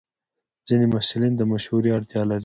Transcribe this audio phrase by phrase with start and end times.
[0.67, 2.39] ځینې محصلین د مشورې اړتیا لري.